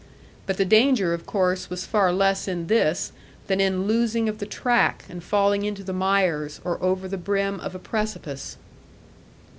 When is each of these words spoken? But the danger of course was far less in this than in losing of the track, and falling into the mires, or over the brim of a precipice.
But 0.47 0.57
the 0.57 0.65
danger 0.65 1.13
of 1.13 1.27
course 1.27 1.69
was 1.69 1.85
far 1.85 2.11
less 2.11 2.47
in 2.47 2.65
this 2.65 3.11
than 3.45 3.61
in 3.61 3.85
losing 3.85 4.27
of 4.27 4.39
the 4.39 4.47
track, 4.47 5.05
and 5.07 5.23
falling 5.23 5.63
into 5.63 5.83
the 5.83 5.93
mires, 5.93 6.59
or 6.63 6.81
over 6.81 7.07
the 7.07 7.17
brim 7.19 7.59
of 7.59 7.75
a 7.75 7.79
precipice. 7.79 8.57